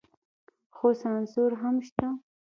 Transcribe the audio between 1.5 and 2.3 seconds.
هم شته.